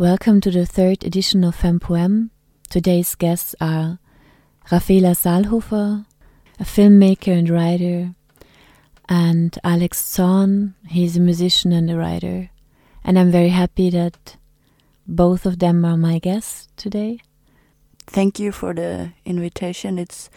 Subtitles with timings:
[0.00, 2.30] Welcome to the third edition of Fempoem.
[2.70, 3.98] Today's guests are
[4.70, 6.06] Raphaela Salhofer,
[6.58, 8.14] a filmmaker and writer,
[9.10, 12.48] and Alex Zorn, he's a musician and a writer.
[13.04, 14.38] And I'm very happy that
[15.06, 17.18] both of them are my guests today.
[18.06, 19.98] Thank you for the invitation.
[19.98, 20.30] It's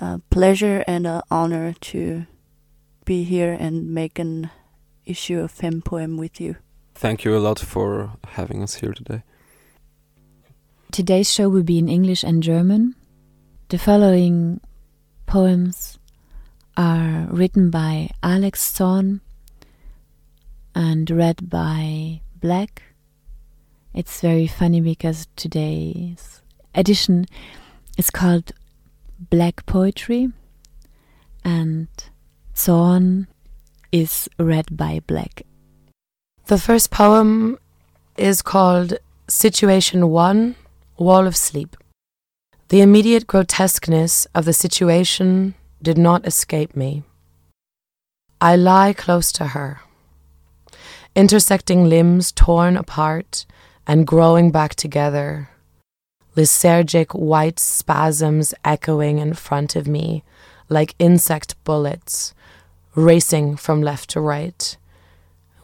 [0.00, 2.26] a pleasure and an honor to
[3.06, 4.50] be here and make an
[5.06, 6.56] issue of Fempoem with you.
[7.02, 9.24] Thank you a lot for having us here today.
[10.92, 12.94] Today's show will be in English and German.
[13.70, 14.60] The following
[15.26, 15.98] poems
[16.76, 19.20] are written by Alex Zorn
[20.76, 22.84] and read by Black.
[23.92, 26.40] It's very funny because today's
[26.72, 27.26] edition
[27.98, 28.52] is called
[29.18, 30.30] Black Poetry
[31.44, 31.88] and
[32.56, 33.26] Zorn
[33.90, 35.42] is read by Black.
[36.46, 37.56] The first poem
[38.16, 40.56] is called Situation 1
[40.98, 41.76] Wall of Sleep.
[42.68, 47.04] The immediate grotesqueness of the situation did not escape me.
[48.40, 49.82] I lie close to her,
[51.14, 53.46] intersecting limbs torn apart
[53.86, 55.48] and growing back together,
[56.36, 60.24] lysergic white spasms echoing in front of me
[60.68, 62.34] like insect bullets,
[62.96, 64.76] racing from left to right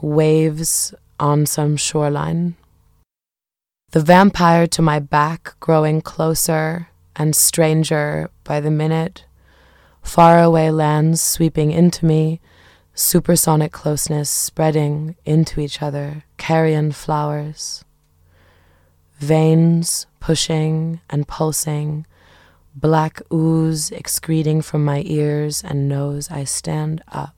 [0.01, 2.57] waves on some shoreline.
[3.91, 9.25] The vampire to my back growing closer and stranger by the minute,
[10.03, 12.41] faraway lands sweeping into me,
[12.95, 17.85] supersonic closeness spreading into each other, carrion flowers.
[19.19, 22.07] Veins pushing and pulsing,
[22.75, 27.38] black ooze excreting from my ears and nose, I stand up.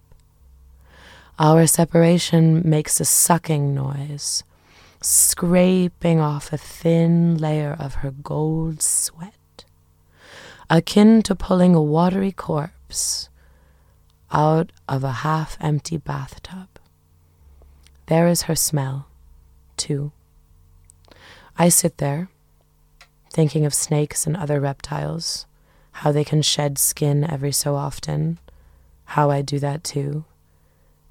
[1.41, 4.45] Our separation makes a sucking noise,
[5.01, 9.65] scraping off a thin layer of her gold sweat,
[10.69, 13.31] akin to pulling a watery corpse
[14.31, 16.69] out of a half empty bathtub.
[18.05, 19.07] There is her smell,
[19.79, 20.13] too.
[21.57, 22.29] I sit there,
[23.33, 25.47] thinking of snakes and other reptiles,
[25.93, 28.39] how they can shed skin every so often,
[29.17, 30.27] how I do that too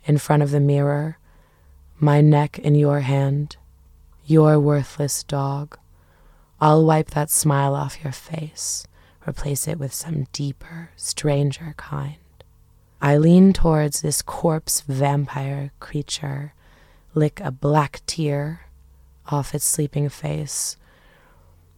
[0.06, 1.18] in front of the mirror,
[2.00, 3.58] my neck in your hand,
[4.26, 5.78] your worthless dog.
[6.62, 8.86] I'll wipe that smile off your face,
[9.28, 12.16] replace it with some deeper, stranger kind.
[13.02, 16.54] I lean towards this corpse vampire creature,
[17.14, 18.68] lick a black tear
[19.28, 20.76] off its sleeping face.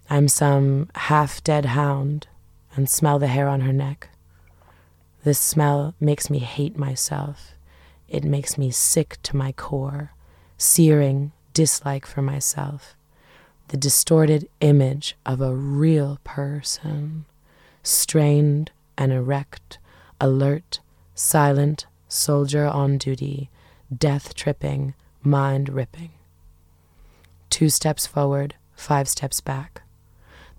[0.10, 2.28] I'm some half dead hound
[2.76, 4.10] and smell the hair on her neck.
[5.24, 7.54] This smell makes me hate myself
[8.12, 10.12] it makes me sick to my core,
[10.58, 12.96] searing dislike for myself.
[13.70, 17.26] The distorted image of a real person,
[17.84, 19.80] strained and erect,
[20.20, 20.82] alert,
[21.16, 23.50] silent, soldier on duty,
[23.96, 24.94] death tripping,
[25.24, 26.12] mind ripping.
[27.50, 29.84] Two steps forward, five steps back.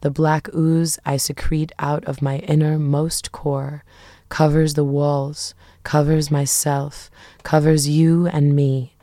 [0.00, 3.84] The black ooze I secrete out of my innermost core
[4.32, 7.10] covers the walls, covers myself,
[7.43, 8.94] covers you and me,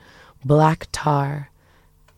[0.44, 1.51] black tar,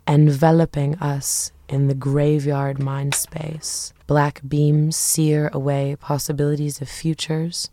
[0.07, 3.91] enveloping us in the graveyard mind space.
[4.07, 7.69] Black beams sear away possibilities of futures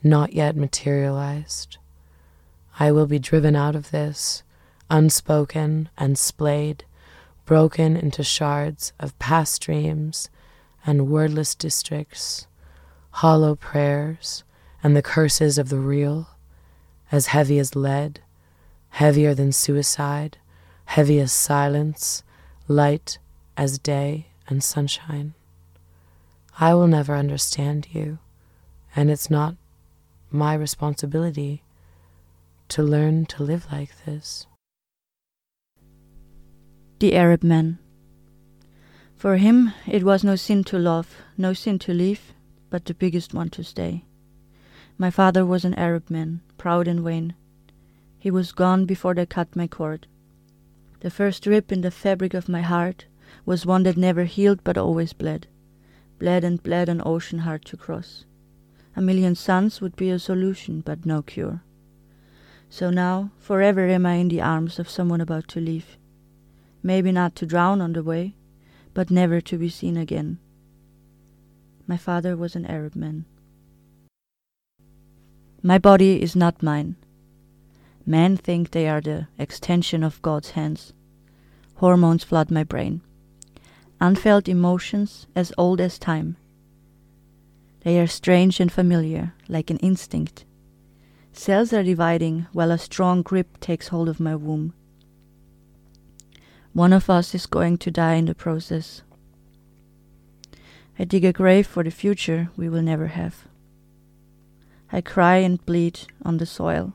[0.00, 1.78] not yet materialized.
[2.78, 4.44] I will be driven out of this,
[4.88, 6.84] unspoken and splayed,
[7.44, 10.30] broken into shards of past dreams
[10.86, 12.46] and wordless districts,
[13.10, 14.44] hollow prayers,
[14.82, 16.28] and the curses of the real,
[17.10, 18.20] as heavy as lead,
[18.90, 20.38] heavier than suicide,
[20.86, 22.22] heavy as silence,
[22.66, 23.18] light
[23.56, 25.34] as day and sunshine.
[26.60, 28.18] I will never understand you,
[28.94, 29.56] and it's not
[30.30, 31.62] my responsibility
[32.68, 34.46] to learn to live like this.
[36.98, 37.78] The Arab man.
[39.14, 42.32] For him, it was no sin to love, no sin to leave,
[42.70, 44.04] but the biggest one to stay.
[45.00, 47.34] My father was an Arab man, proud and vain.
[48.18, 50.08] He was gone before they cut my cord.
[51.00, 53.06] The first rip in the fabric of my heart
[53.46, 55.46] was one that never healed but always bled.
[56.18, 58.24] Bled and bled an ocean hard to cross.
[58.96, 61.62] A million suns would be a solution, but no cure.
[62.68, 65.96] So now, forever am I in the arms of someone about to leave.
[66.82, 68.34] Maybe not to drown on the way,
[68.94, 70.38] but never to be seen again.
[71.86, 73.24] My father was an Arab man.
[75.62, 76.94] My body is not mine.
[78.06, 80.92] Men think they are the extension of God's hands.
[81.74, 83.00] Hormones flood my brain.
[84.00, 86.36] Unfelt emotions as old as time.
[87.80, 90.44] They are strange and familiar, like an instinct.
[91.32, 94.74] Cells are dividing while a strong grip takes hold of my womb.
[96.72, 99.02] One of us is going to die in the process.
[100.98, 103.47] I dig a grave for the future we will never have.
[104.90, 106.94] I cry and bleed on the soil.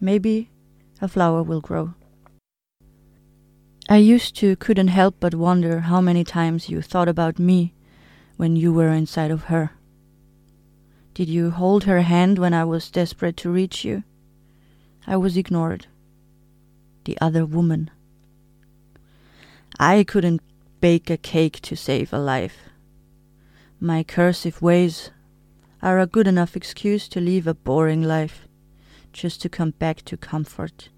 [0.00, 0.50] Maybe
[1.00, 1.94] a flower will grow.
[3.88, 7.72] I used to couldn't help but wonder how many times you thought about me
[8.36, 9.72] when you were inside of her.
[11.14, 14.04] Did you hold her hand when I was desperate to reach you?
[15.06, 15.86] I was ignored.
[17.04, 17.90] The other woman.
[19.80, 20.42] I couldn't
[20.80, 22.58] bake a cake to save a life.
[23.80, 25.10] My cursive ways
[25.82, 28.48] are a good enough excuse to live a boring life,
[29.12, 30.88] just to come back to comfort.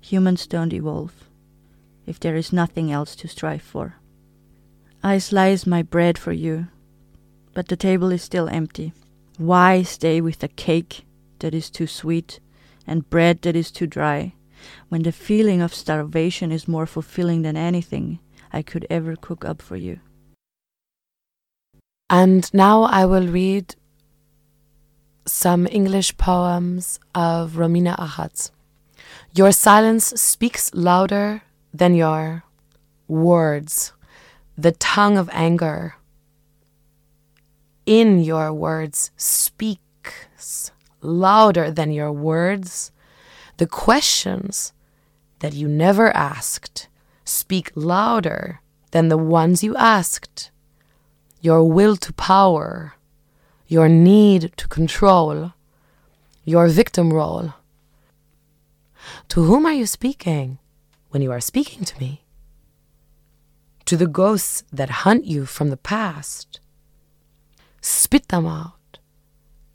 [0.00, 1.12] Humans don't evolve
[2.06, 3.96] if there is nothing else to strive for.
[5.02, 6.68] I slice my bread for you,
[7.52, 8.92] but the table is still empty.
[9.36, 11.04] Why stay with a cake
[11.40, 12.40] that is too sweet
[12.86, 14.34] and bread that is too dry,
[14.88, 18.18] when the feeling of starvation is more fulfilling than anything
[18.52, 20.00] I could ever cook up for you?
[22.10, 23.74] And now I will read
[25.26, 28.50] some English poems of Romina Achatz.
[29.34, 32.44] Your silence speaks louder than your
[33.08, 33.92] words,
[34.56, 35.96] the tongue of anger
[37.88, 40.70] in your words speaks
[41.00, 42.92] louder than your words.
[43.56, 44.74] The questions
[45.38, 46.88] that you never asked
[47.24, 48.60] speak louder
[48.90, 50.50] than the ones you asked
[51.40, 52.94] your will to power,
[53.66, 55.52] your need to control,
[56.44, 57.54] your victim role.
[59.28, 60.58] To whom are you speaking
[61.10, 62.22] when you are speaking to me?
[63.86, 66.60] To the ghosts that hunt you from the past.
[67.80, 68.98] Spit them out.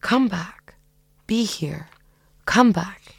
[0.01, 0.75] Come back.
[1.25, 1.87] Be here.
[2.45, 3.15] Come back.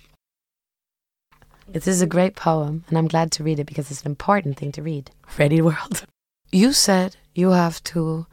[1.67, 4.59] This is a great poem, and I'm glad to read it because it's an important
[4.59, 5.11] thing to read.
[5.39, 6.05] Ready, world?
[6.53, 8.27] You said you have to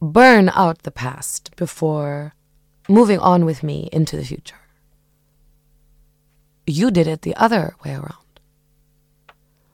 [0.00, 2.34] burn out the past before
[2.88, 4.60] moving on with me into the future.
[6.66, 8.40] You did it the other way around.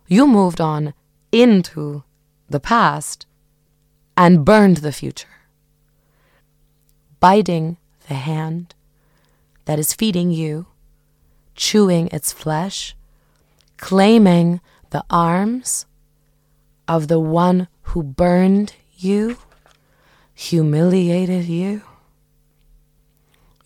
[0.06, 0.94] You moved on
[1.32, 2.04] into
[2.48, 3.26] the past
[4.16, 5.28] and burned the future.
[7.20, 7.78] Biting
[8.08, 8.74] the hand
[9.64, 10.66] that is feeding you,
[11.54, 12.94] chewing its flesh,
[13.76, 14.60] claiming
[14.90, 15.86] the arms
[16.86, 19.38] of the one who burned you
[20.34, 21.82] humiliated you.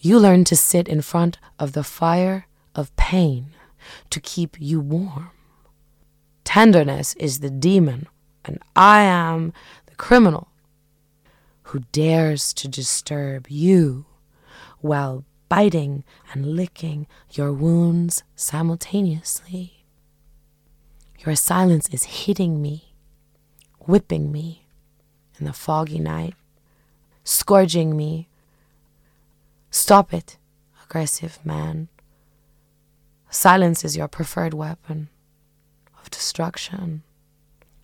[0.00, 3.50] You learned to sit in front of the fire of pain
[4.10, 5.30] to keep you warm.
[6.44, 8.06] Tenderness is the demon,
[8.44, 9.52] and I am
[9.86, 10.48] the criminal
[11.64, 14.06] who dares to disturb you
[14.80, 19.84] while biting and licking your wounds simultaneously.
[21.26, 22.94] Your silence is hitting me,
[23.80, 24.66] whipping me
[25.38, 26.34] in the foggy night
[27.28, 28.26] scourging me.
[29.70, 30.38] Stop it,
[30.82, 31.88] aggressive man.
[33.28, 35.10] Silence is your preferred weapon
[36.00, 37.02] of destruction.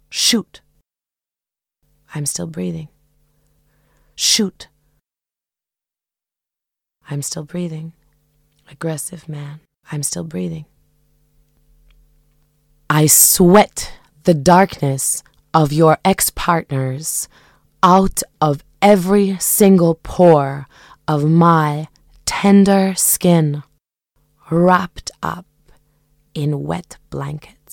[0.09, 0.63] Shoot.
[2.15, 2.89] I'm still breathing.
[4.15, 4.69] Shoot.
[7.11, 7.93] I'm still breathing.
[8.71, 9.61] Aggressive man.
[9.93, 10.65] I'm still breathing.
[12.89, 15.23] I sweat the darkness
[15.53, 17.29] of your ex partners
[17.83, 20.69] out of every single pore
[21.09, 21.89] of my
[22.27, 23.63] tender skin
[24.51, 25.47] wrapped up
[26.35, 27.64] in wet blanket.